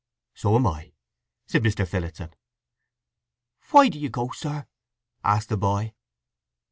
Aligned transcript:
"So 0.33 0.55
am 0.55 0.65
I," 0.65 0.93
said 1.45 1.61
Mr. 1.61 1.87
Phillotson. 1.87 2.33
"Why 3.69 3.87
do 3.87 3.99
you 3.99 4.09
go, 4.09 4.31
sir?" 4.31 4.65
asked 5.23 5.49
the 5.49 5.57
boy. 5.57 5.93